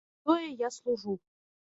[0.21, 1.19] На тое я служу.